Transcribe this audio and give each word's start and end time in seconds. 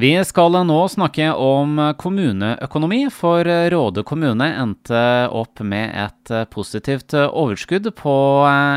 Vi 0.00 0.14
skal 0.24 0.54
nå 0.64 0.76
snakke 0.88 1.26
om 1.36 1.74
kommuneøkonomi, 2.00 3.02
for 3.12 3.44
Råde 3.44 4.00
kommune 4.08 4.46
endte 4.62 5.02
opp 5.28 5.60
med 5.60 5.92
et 5.92 6.32
positivt 6.54 7.12
overskudd 7.12 7.90
på 7.98 8.14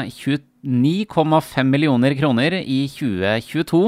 29,5 0.10 1.72
millioner 1.72 2.18
kroner 2.20 2.58
i 2.60 2.82
2022. 2.92 3.82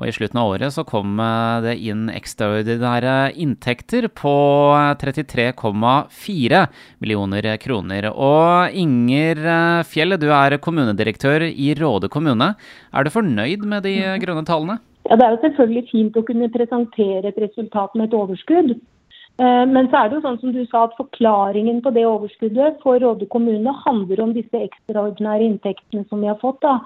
Og 0.00 0.08
i 0.08 0.16
slutten 0.16 0.40
av 0.40 0.54
året 0.54 0.72
så 0.72 0.86
kom 0.88 1.20
det 1.66 1.76
inn 1.84 2.08
ekstraordinære 2.16 3.34
inntekter 3.36 4.08
på 4.16 4.36
33,4 5.04 6.66
millioner 7.04 7.54
kroner. 7.60 8.08
Og 8.14 8.72
Inger 8.72 9.44
Fjell, 9.84 10.16
du 10.16 10.30
er 10.32 10.56
kommunedirektør 10.56 11.44
i 11.50 11.74
Råde 11.76 12.08
kommune. 12.08 12.54
Er 12.88 13.04
du 13.04 13.12
fornøyd 13.12 13.68
med 13.68 13.84
de 13.84 13.98
grønne 14.24 14.48
tallene? 14.48 14.80
Ja, 15.08 15.16
Det 15.16 15.24
er 15.24 15.30
jo 15.30 15.42
selvfølgelig 15.42 15.88
fint 15.90 16.16
å 16.16 16.22
kunne 16.22 16.48
presentere 16.52 17.28
et 17.28 17.38
resultat 17.40 17.94
med 17.94 18.08
et 18.08 18.14
overskudd. 18.14 18.74
Men 19.40 19.88
så 19.88 19.96
er 19.96 20.08
det 20.08 20.18
jo 20.18 20.24
sånn 20.26 20.40
som 20.40 20.52
du 20.52 20.64
sa 20.68 20.84
at 20.84 20.96
forklaringen 20.98 21.78
på 21.80 21.92
det 21.96 22.04
overskuddet 22.04 22.82
for 22.82 23.00
Råde 23.00 23.24
kommune 23.32 23.72
handler 23.86 24.20
om 24.20 24.34
disse 24.36 24.58
ekstraordinære 24.66 25.46
inntektene 25.46 26.04
som 26.10 26.20
vi 26.20 26.28
har 26.28 26.36
fått. 26.42 26.60
da. 26.60 26.80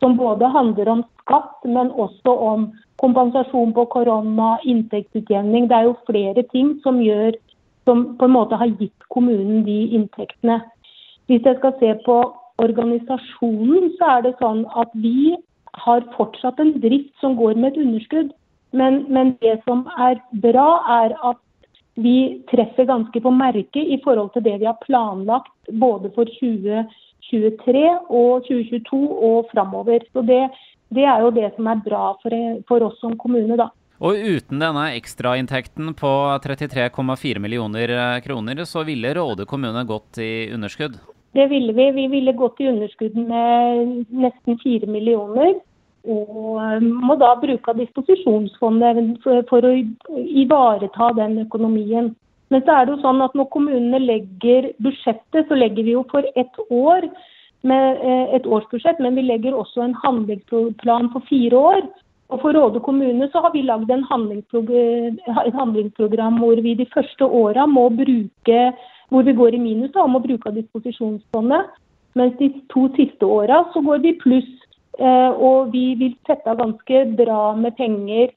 Som 0.00 0.16
både 0.16 0.48
handler 0.48 0.88
om 0.88 1.04
skatt, 1.20 1.58
men 1.64 1.90
også 1.90 2.32
om 2.32 2.70
kompensasjon 3.02 3.74
på 3.76 3.84
korona, 3.92 4.56
inntektsutjevning. 4.64 5.68
Det 5.68 5.76
er 5.76 5.90
jo 5.90 5.96
flere 6.08 6.42
ting 6.48 6.80
som 6.82 7.02
gjør 7.04 7.36
som 7.84 8.16
på 8.16 8.24
en 8.24 8.36
måte 8.36 8.56
har 8.56 8.72
gitt 8.80 9.08
kommunen 9.12 9.64
de 9.64 9.78
inntektene. 9.96 10.62
Hvis 11.28 11.44
jeg 11.44 11.58
skal 11.58 11.76
se 11.80 11.94
på 12.06 12.16
organisasjonen, 12.60 13.92
så 13.98 14.16
er 14.16 14.22
det 14.22 14.34
sånn 14.40 14.64
at 14.76 14.88
vi 14.94 15.36
har 15.72 16.04
fortsatt 16.16 16.60
en 16.60 16.74
drift 16.80 17.12
som 17.20 17.36
går 17.36 17.54
med 17.54 17.72
et 17.72 17.84
underskudd. 17.84 18.32
Men, 18.72 19.04
men, 19.10 19.34
det 19.42 19.58
som 19.66 19.86
er 19.98 20.20
bra, 20.42 20.68
er 21.02 21.14
at 21.26 21.40
vi 22.00 22.42
treffer 22.50 22.86
ganske 22.86 23.20
på 23.20 23.32
merket 23.34 23.82
i 23.82 23.98
forhold 24.04 24.30
til 24.34 24.44
det 24.46 24.60
vi 24.60 24.68
har 24.68 24.78
planlagt 24.84 25.72
både 25.82 26.12
for 26.14 26.30
2023 26.38 27.82
og 28.08 28.46
2022 28.46 29.00
og 29.30 29.50
framover. 29.50 30.06
Så 30.14 30.22
det, 30.22 30.44
det, 30.94 31.04
er 31.04 31.26
jo 31.26 31.34
det 31.34 31.50
som 31.56 31.66
er 31.66 31.82
bra 31.84 32.04
for, 32.22 32.38
for 32.70 32.88
oss 32.88 32.98
som 33.02 33.18
kommune, 33.18 33.58
da. 33.58 33.68
Og 34.00 34.16
uten 34.16 34.62
denne 34.62 34.86
ekstrainntekten 34.96 35.92
på 35.98 36.12
33,4 36.40 37.42
millioner 37.42 38.20
kroner, 38.24 38.64
så 38.64 38.86
ville 38.88 39.12
Råde 39.18 39.44
kommune 39.50 39.82
gått 39.84 40.22
i 40.24 40.48
underskudd? 40.54 40.96
Det 41.32 41.46
ville 41.46 41.72
vi. 41.72 41.90
Vi 41.90 42.06
ville 42.10 42.32
gått 42.32 42.60
i 42.60 42.68
underskudd 42.68 43.16
med 43.16 44.06
nesten 44.10 44.58
4 44.62 44.88
millioner. 44.90 45.54
Og 46.08 46.56
eh, 46.62 46.80
må 46.80 47.16
da 47.20 47.34
bruke 47.38 47.70
av 47.70 47.78
disposisjonsfondet 47.78 49.20
for 49.50 49.66
å 49.68 49.74
ivareta 50.16 51.12
den 51.18 51.38
økonomien. 51.44 52.14
Men 52.50 52.64
så 52.66 52.74
er 52.74 52.86
det 52.86 52.96
jo 52.96 53.02
sånn 53.04 53.22
at 53.22 53.36
når 53.38 53.50
kommunene 53.54 54.00
legger 54.02 54.72
budsjettet, 54.82 55.46
så 55.46 55.58
legger 55.58 55.86
vi 55.86 55.94
jo 55.94 56.06
for 56.10 56.26
ett 56.34 56.62
år 56.66 57.06
med 57.62 58.00
eh, 58.00 58.34
et 58.38 58.46
årsbudsjett, 58.48 58.98
men 59.04 59.18
vi 59.18 59.28
legger 59.28 59.54
også 59.54 59.84
en 59.84 59.98
handlingsplan 60.02 61.12
for 61.12 61.26
fire 61.28 61.66
år. 61.74 61.84
Og 62.30 62.38
For 62.44 62.54
Råde 62.54 62.78
kommune 62.86 63.26
så 63.32 63.42
har 63.42 63.50
vi 63.50 63.64
lagd 63.66 63.90
en 63.90 64.04
et 64.06 65.56
handlingsprogram 65.58 66.38
hvor 66.38 66.60
vi 66.62 66.74
de 66.78 66.86
første 66.94 67.26
åra 67.26 67.66
må 67.66 67.88
bruke 67.90 68.60
hvor 69.10 69.26
vi 69.26 69.36
går 69.36 69.56
i 69.56 69.62
minus 69.62 69.92
da, 69.94 70.04
om 70.06 70.16
å 70.18 70.22
bruke 70.24 70.50
av 70.50 70.56
disposisjonsfondet. 70.58 71.70
Mens 72.18 72.34
de 72.40 72.50
to 72.72 72.88
siste 72.96 73.26
åra 73.26 73.62
så 73.74 73.82
går 73.86 74.02
vi 74.06 74.16
pluss. 74.22 74.50
Eh, 75.00 75.30
og 75.32 75.70
vi 75.74 75.94
vil 75.98 76.16
sette 76.28 76.50
av 76.50 76.58
ganske 76.60 77.04
bra 77.18 77.54
med 77.56 77.76
penger 77.78 78.28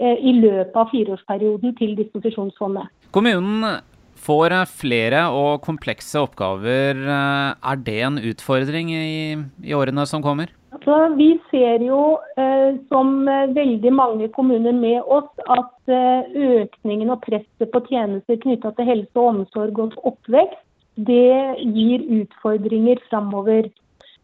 eh, 0.00 0.16
i 0.18 0.32
løpet 0.40 0.76
av 0.80 0.88
fireårsperioden 0.90 1.76
til 1.78 1.94
disposisjonsfondet. 1.98 2.88
Kommunen 3.14 3.80
får 4.18 4.56
flere 4.80 5.26
og 5.30 5.62
komplekse 5.66 6.20
oppgaver. 6.24 6.98
Eh, 7.04 7.50
er 7.72 7.84
det 7.86 7.98
en 8.08 8.18
utfordring 8.32 8.90
i, 8.96 9.36
i 9.64 9.76
årene 9.76 10.08
som 10.10 10.24
kommer? 10.24 10.50
Altså, 10.88 11.16
vi 11.16 11.32
ser 11.50 11.82
jo, 11.84 12.16
eh, 12.40 12.76
som 12.88 13.26
veldig 13.52 13.90
mange 13.92 14.28
kommuner 14.32 14.72
med 14.72 15.02
oss, 15.04 15.28
at 15.44 15.90
eh, 15.92 16.30
økningen 16.32 17.10
og 17.12 17.20
presset 17.26 17.68
på 17.74 17.82
tjenester 17.90 18.38
knytta 18.40 18.70
til 18.72 18.88
helse 18.88 19.12
og 19.20 19.28
omsorg 19.34 19.82
og 19.84 19.98
oppvekst, 20.08 20.62
det 20.96 21.58
gir 21.76 22.06
utfordringer 22.22 23.02
framover. 23.10 23.68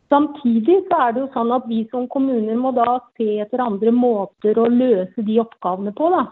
Samtidig 0.09 0.79
så 0.87 1.03
er 1.03 1.13
det 1.13 1.21
jo 1.27 1.29
sånn 1.35 1.53
at 1.53 1.69
vi 1.69 1.83
som 1.91 2.09
kommuner 2.09 2.57
må 2.57 2.73
da 2.73 2.97
se 3.19 3.29
etter 3.45 3.61
andre 3.61 3.93
måter 3.93 4.57
å 4.57 4.65
løse 4.65 5.27
de 5.29 5.37
oppgavene 5.45 5.93
på. 5.93 6.09
da. 6.17 6.25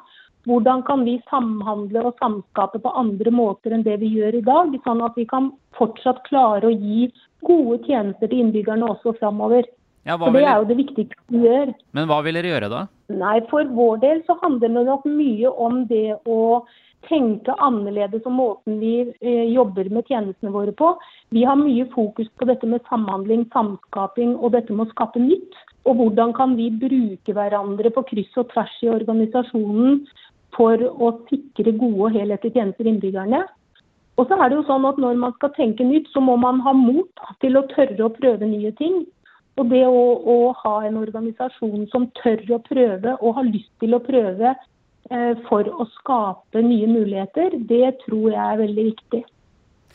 Hvordan 0.48 0.80
kan 0.88 1.04
vi 1.04 1.18
samhandle 1.28 2.06
og 2.08 2.16
samskape 2.24 2.80
på 2.80 2.94
andre 3.04 3.36
måter 3.36 3.76
enn 3.76 3.84
det 3.84 4.00
vi 4.00 4.14
gjør 4.16 4.40
i 4.40 4.46
dag, 4.48 4.72
sånn 4.88 5.04
at 5.04 5.12
vi 5.20 5.28
kan 5.28 5.52
fortsatt 5.76 6.24
klare 6.32 6.72
å 6.72 6.72
gi 6.72 7.12
gode 7.44 7.82
tjenester 7.84 8.32
til 8.32 8.46
innbyggerne 8.46 8.88
også 8.96 9.12
framover. 9.20 9.68
Ja, 10.04 10.16
for 10.18 10.34
Det 10.34 10.42
er 10.42 10.58
jo 10.58 10.68
det 10.70 10.78
viktigste 10.80 11.18
vi 11.30 11.44
gjør. 11.46 11.74
Men 11.94 12.08
hva 12.10 12.22
vil 12.26 12.34
dere 12.34 12.50
gjøre 12.54 12.70
da? 12.72 12.86
Nei, 13.12 13.40
For 13.50 13.64
vår 13.64 14.00
del 14.02 14.22
så 14.26 14.38
handler 14.42 14.72
det 14.72 14.86
nok 14.88 15.04
mye 15.06 15.50
om 15.50 15.84
det 15.86 16.16
å 16.26 16.64
tenke 17.08 17.54
annerledes 17.58 18.26
om 18.26 18.38
måten 18.38 18.78
vi 18.78 18.94
eh, 19.02 19.46
jobber 19.50 19.90
med 19.90 20.06
tjenestene 20.06 20.52
våre 20.54 20.74
på. 20.74 20.92
Vi 21.34 21.44
har 21.46 21.58
mye 21.58 21.86
fokus 21.94 22.28
på 22.38 22.46
dette 22.50 22.66
med 22.66 22.82
samhandling, 22.90 23.48
samskaping 23.54 24.36
og 24.38 24.54
dette 24.54 24.74
med 24.74 24.86
å 24.86 24.94
skape 24.94 25.22
nytt. 25.22 25.58
Og 25.86 25.98
hvordan 25.98 26.34
kan 26.34 26.54
vi 26.58 26.68
bruke 26.70 27.34
hverandre 27.34 27.90
på 27.90 28.04
kryss 28.10 28.38
og 28.38 28.52
tvers 28.52 28.74
i 28.86 28.90
organisasjonen 28.90 30.04
for 30.56 30.78
å 30.78 31.10
sikre 31.30 31.74
gode 31.78 32.08
og 32.08 32.16
helhetlige 32.16 32.58
tjenester 32.58 32.88
innbyggerne. 32.88 33.42
Og 34.20 34.28
så 34.28 34.36
er 34.36 34.50
det 34.50 34.58
jo 34.58 34.66
sånn 34.68 34.84
at 34.84 34.98
Når 35.00 35.18
man 35.20 35.32
skal 35.38 35.52
tenke 35.56 35.84
nytt, 35.84 36.10
så 36.12 36.20
må 36.20 36.36
man 36.36 36.60
ha 36.60 36.74
mot 36.76 37.26
til 37.40 37.56
å 37.56 37.66
tørre 37.72 38.06
å 38.06 38.12
prøve 38.12 38.46
nye 38.46 38.72
ting. 38.76 39.04
Og 39.60 39.68
det 39.68 39.82
å, 39.84 40.04
å, 40.16 40.36
ha 40.62 40.76
en 40.86 40.96
organisasjon 41.00 41.84
som 41.92 42.08
tør 42.22 42.40
å 42.56 42.62
prøve 42.64 43.16
og 43.20 43.36
har 43.36 43.50
lyst 43.50 43.72
til 43.82 43.92
å 43.96 44.00
prøve 44.04 44.54
eh, 44.54 45.34
for 45.48 45.68
å 45.68 45.86
skape 45.98 46.62
nye 46.64 46.88
muligheter, 46.88 47.58
det 47.68 47.98
tror 48.06 48.30
jeg 48.32 48.40
er 48.40 48.62
veldig 48.62 48.86
viktig. 48.92 49.22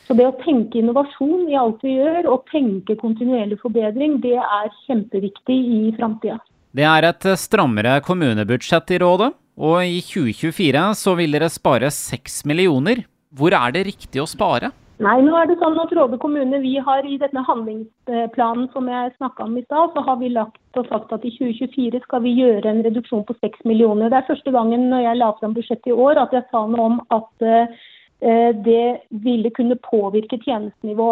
Så 0.07 0.15
det 0.15 0.27
å 0.29 0.37
tenke 0.39 0.79
innovasjon 0.79 1.49
i 1.51 1.57
alt 1.59 1.81
vi 1.83 1.97
gjør, 1.97 2.29
og 2.31 2.45
tenke 2.51 2.95
kontinuerlig 2.99 3.57
forbedring, 3.59 4.21
det 4.23 4.37
er 4.39 4.69
kjempeviktig 4.85 5.57
i 5.57 5.81
framtida. 5.97 6.37
Det 6.77 6.85
er 6.87 7.09
et 7.09 7.27
strammere 7.41 7.97
kommunebudsjett 8.05 8.93
i 8.93 9.01
rådet, 9.03 9.33
og 9.57 9.77
i 9.81 9.99
2024 10.05 10.83
så 10.95 11.15
vil 11.17 11.33
dere 11.33 11.49
spare 11.51 11.89
6 11.91 12.43
millioner. 12.47 13.01
Hvor 13.35 13.55
er 13.57 13.73
det 13.73 13.87
riktig 13.89 14.21
å 14.21 14.29
spare? 14.29 14.69
Nei, 14.97 15.19
nå 15.21 15.35
er 15.37 15.45
det 15.45 15.59
sånn 15.61 15.75
at 15.77 15.91
Råde 15.93 16.17
kommune 16.17 16.57
vi 16.63 16.71
har 16.81 17.05
i 17.05 17.19
denne 17.21 17.43
handlingsplanen 17.45 18.65
som 18.73 18.87
jeg 18.89 19.11
snakka 19.19 19.45
om 19.45 19.59
i 19.59 19.61
stad, 19.67 19.91
så 19.93 20.01
har 20.07 20.17
vi 20.17 20.31
lagt 20.33 20.79
og 20.79 20.89
sagt 20.89 21.13
at 21.13 21.27
i 21.27 21.33
2024 21.35 22.01
skal 22.01 22.23
vi 22.23 22.33
gjøre 22.39 22.71
en 22.71 22.81
reduksjon 22.87 23.27
på 23.27 23.35
6 23.37 23.61
millioner. 23.69 24.09
Det 24.09 24.17
er 24.17 24.29
første 24.31 24.53
gangen 24.55 24.87
når 24.89 25.05
jeg 25.05 25.19
la 25.19 25.29
fram 25.37 25.53
budsjettet 25.53 25.91
i 25.93 25.97
år 26.07 26.23
at 26.23 26.33
jeg 26.33 26.47
sa 26.49 26.63
noe 26.65 26.89
om 26.89 26.97
at 27.13 27.45
uh, 27.45 27.85
det 28.65 28.87
ville 29.21 29.53
kunne 29.53 29.77
påvirke 29.85 30.41
tjenestenivå. 30.41 31.11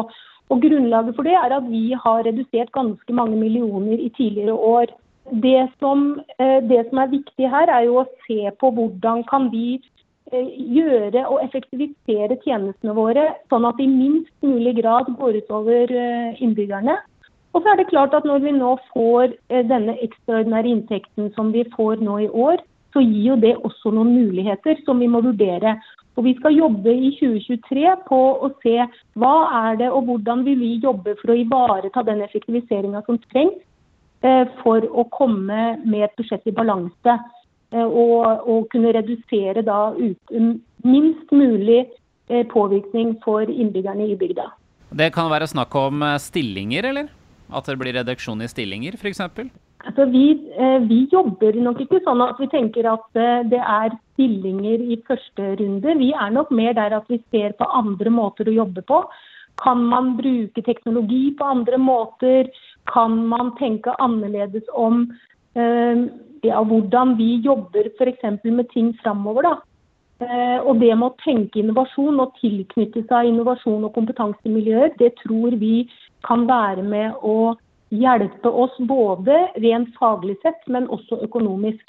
Og 0.49 0.65
Grunnlaget 0.65 1.13
for 1.13 1.29
det 1.29 1.37
er 1.37 1.53
at 1.53 1.69
vi 1.69 1.85
har 1.93 2.25
redusert 2.25 2.73
ganske 2.73 3.13
mange 3.21 3.37
millioner 3.37 4.01
i 4.01 4.09
tidligere 4.17 4.57
år. 4.57 4.97
Det 5.45 5.59
som, 5.77 6.15
uh, 6.41 6.59
det 6.73 6.87
som 6.89 7.05
er 7.05 7.13
viktig 7.13 7.53
her, 7.53 7.69
er 7.69 7.85
jo 7.85 8.01
å 8.01 8.09
se 8.25 8.49
på 8.57 8.73
hvordan 8.73 9.27
kan 9.29 9.53
vi 9.53 9.75
Eh, 9.77 9.94
gjøre 10.33 11.25
og 11.29 11.41
effektivisere 11.43 12.37
tjenestene 12.43 12.95
våre, 12.97 13.27
sånn 13.49 13.65
at 13.65 13.77
det 13.77 13.85
i 13.85 13.91
minst 13.91 14.33
mulig 14.41 14.75
grad 14.81 15.11
går 15.19 15.41
utover 15.43 15.91
eh, 15.91 16.41
innbyggerne. 16.41 16.97
Og 17.53 17.61
så 17.63 17.71
er 17.71 17.77
det 17.77 17.89
klart 17.89 18.13
at 18.13 18.25
Når 18.25 18.39
vi 18.39 18.51
nå 18.51 18.77
får 18.93 19.35
eh, 19.49 19.65
denne 19.65 19.97
ekstraordinære 20.01 20.67
inntekten 20.67 21.31
som 21.35 21.51
vi 21.53 21.63
får 21.75 22.01
nå 22.01 22.19
i 22.25 22.29
år, 22.29 22.57
så 22.93 23.03
gir 23.03 23.35
jo 23.35 23.35
det 23.35 23.55
også 23.57 23.91
noen 23.91 24.15
muligheter 24.15 24.79
som 24.85 24.99
vi 24.99 25.07
må 25.07 25.21
vurdere. 25.21 25.77
Og 26.15 26.23
Vi 26.23 26.33
skal 26.39 26.55
jobbe 26.55 26.89
i 26.89 27.11
2023 27.19 27.95
på 28.07 28.19
å 28.39 28.49
se 28.63 28.87
hva 29.19 29.35
er 29.67 29.77
det 29.77 29.89
og 29.91 30.07
hvordan 30.07 30.45
vil 30.45 30.59
vi 30.59 30.79
jobbe 30.79 31.15
for 31.19 31.31
å 31.31 31.37
ivareta 31.37 32.03
den 32.07 32.21
effektiviseringa 32.23 33.03
som 33.05 33.19
trengs 33.31 33.59
for 34.63 34.81
å 34.89 35.03
komme 35.11 35.75
med 35.85 36.05
et 36.07 36.15
budsjett 36.17 36.47
i 36.47 36.55
balanse. 36.55 37.17
Eh, 37.75 37.83
og, 37.83 38.47
og 38.47 38.69
kunne 38.71 38.93
redusere 38.95 39.63
da 39.65 39.89
ut, 39.97 40.35
minst 40.85 41.35
mulig 41.35 41.83
eh, 42.29 42.45
påvirkning 42.51 43.17
for 43.25 43.43
innbyggerne 43.49 44.07
i 44.11 44.17
bygda. 44.19 44.47
Det 44.95 45.11
kan 45.15 45.31
være 45.31 45.49
snakk 45.51 45.75
om 45.79 46.05
eh, 46.05 46.17
stillinger, 46.21 46.91
eller? 46.91 47.11
At 47.51 47.67
det 47.69 47.77
blir 47.81 47.95
reduksjon 47.97 48.41
i 48.41 48.49
stillinger, 48.49 48.97
f.eks.? 48.97 49.21
Altså, 49.85 50.07
vi, 50.09 50.23
vi, 50.89 51.03
jobber 51.11 51.57
nok 51.61 51.83
ikke 51.83 51.99
sånn 52.01 52.23
at 52.25 52.39
vi 52.41 52.47
tenker 52.49 52.87
at 52.89 53.19
det 53.51 53.59
er 53.59 53.93
stillinger 54.15 54.81
i 54.81 54.95
første 55.05 55.51
runde. 55.59 55.93
Vi 55.99 56.07
er 56.09 56.31
nok 56.33 56.49
mer 56.49 56.73
der 56.73 56.95
at 56.97 57.11
vi 57.11 57.19
ser 57.29 57.53
på 57.59 57.67
andre 57.69 58.09
måter 58.09 58.49
å 58.49 58.55
jobbe 58.55 58.81
på. 58.89 59.03
Kan 59.61 59.83
man 59.91 60.15
bruke 60.17 60.63
teknologi 60.65 61.35
på 61.37 61.51
andre 61.53 61.77
måter? 61.77 62.49
Kan 62.89 63.27
man 63.29 63.53
tenke 63.61 63.93
annerledes 64.01 64.65
om 64.73 65.05
av 66.53 66.67
hvordan 66.69 67.15
vi 67.19 67.35
jobber 67.45 67.89
f.eks. 67.95 68.43
med 68.43 68.69
ting 68.73 68.93
framover. 69.01 69.49
da. 69.49 69.55
og 70.63 70.79
det 70.79 70.93
med 70.95 71.09
å 71.09 71.15
tenke 71.23 71.59
innovasjon 71.59 72.19
og 72.23 72.37
tilknytte 72.39 73.01
seg 73.09 73.27
innovasjon 73.27 73.83
og 73.83 73.93
kompetansemiljøer, 73.93 74.93
det 74.99 75.11
tror 75.23 75.57
vi 75.59 75.89
kan 76.23 76.47
være 76.47 76.83
med 76.83 77.17
å 77.21 77.55
hjelpe 77.91 78.49
oss 78.49 78.75
både 78.79 79.35
rent 79.61 79.91
faglig 79.99 80.37
sett, 80.41 80.61
men 80.67 80.87
også 80.87 81.19
økonomisk. 81.27 81.83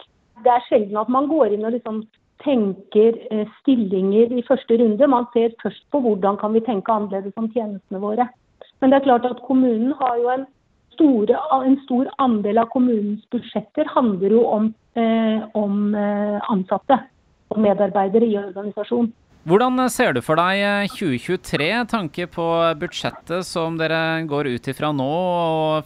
Det 0.44 0.52
er 0.52 0.64
sjelden 0.68 0.98
at 1.00 1.08
man 1.08 1.28
går 1.30 1.54
inn 1.54 1.64
og 1.64 1.76
liksom 1.76 2.02
tenker 2.44 3.16
eh, 3.30 3.46
stillinger 3.60 4.34
i 4.36 4.44
første 4.46 4.76
runde. 4.80 5.08
Man 5.08 5.28
ser 5.32 5.54
først 5.62 5.86
på 5.92 6.02
hvordan 6.04 6.36
kan 6.40 6.52
vi 6.54 6.64
tenke 6.66 6.92
annerledes 6.92 7.36
om 7.40 7.48
tjenestene 7.52 8.02
våre. 8.02 8.28
Men 8.80 8.92
det 8.92 9.00
er 9.00 9.06
klart 9.06 9.24
at 9.28 9.40
kommunen 9.46 9.94
har 10.00 10.18
jo 10.20 10.32
en, 10.34 10.44
store, 10.96 11.36
en 11.62 11.76
stor 11.84 12.08
andel 12.22 12.64
av 12.64 12.72
kommunens 12.72 13.22
budsjetter 13.32 13.88
handler 13.92 14.34
jo 14.38 14.42
om, 14.48 14.72
eh, 14.96 15.44
om 15.54 15.94
eh, 15.94 16.40
ansatte 16.50 16.98
og 17.52 17.62
medarbeidere 17.62 18.26
i 18.26 18.36
organisasjonen. 18.40 19.12
Hvordan 19.46 19.78
ser 19.94 20.10
du 20.16 20.18
for 20.26 20.34
deg 20.34 20.88
2023, 20.90 21.66
eh, 21.70 21.84
tanke 21.86 22.24
på 22.26 22.46
budsjettet 22.80 23.46
som 23.46 23.76
dere 23.78 24.26
går 24.26 24.48
ut 24.56 24.68
ifra 24.72 24.90
nå? 24.90 25.10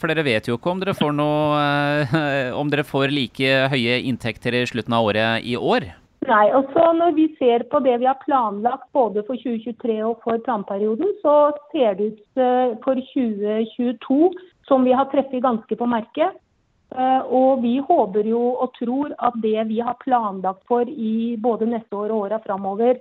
For 0.01 0.09
dere 0.09 0.25
vet 0.25 0.49
jo 0.49 0.57
ikke 0.57 0.71
om 0.73 0.81
dere 0.81 0.97
får 0.97 1.13
noe 1.13 1.61
Om 2.61 2.71
dere 2.73 2.87
får 2.89 3.13
like 3.13 3.51
høye 3.69 3.99
inntekter 4.09 4.57
i 4.57 4.65
slutten 4.65 4.97
av 4.97 5.11
året 5.11 5.45
i 5.45 5.59
år? 5.61 5.91
Nei, 6.25 6.47
altså 6.57 6.87
Når 6.97 7.13
vi 7.19 7.27
ser 7.37 7.67
på 7.69 7.83
det 7.85 7.99
vi 8.01 8.09
har 8.09 8.17
planlagt 8.25 8.89
både 8.97 9.27
for 9.29 9.37
2023 9.37 9.99
og 10.09 10.25
for 10.25 10.41
planperioden, 10.49 11.13
så 11.21 11.53
ser 11.75 12.01
det 12.01 12.15
ut 12.15 12.43
for 12.81 12.97
2022 13.13 14.33
som 14.71 14.87
vi 14.87 14.95
har 14.95 15.11
treffet 15.11 15.43
ganske 15.43 15.77
på 15.77 15.87
merket. 15.91 16.39
Eh, 16.91 17.23
og 17.27 17.63
vi 17.63 17.77
håper 17.83 18.27
jo 18.27 18.41
og 18.63 18.73
tror 18.79 19.15
at 19.19 19.37
det 19.43 19.67
vi 19.69 19.81
har 19.83 19.99
planlagt 20.03 20.63
for 20.71 20.87
i 20.87 21.37
både 21.39 21.69
neste 21.71 21.95
år 21.97 22.11
og 22.11 22.27
åra 22.27 22.41
framover, 22.43 22.99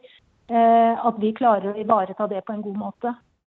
eh, 0.50 0.94
at 0.94 1.18
vi 1.22 1.34
klarer 1.38 1.74
å 1.74 1.82
ivareta 1.82 2.28
det 2.30 2.44
på 2.46 2.54
en 2.54 2.66
god 2.66 2.80
måte. 2.86 3.14